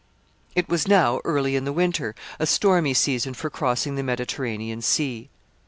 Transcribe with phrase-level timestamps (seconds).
[0.55, 5.29] ]It was now early in the winter, a stormy season for crossing the Mediterranean Sea.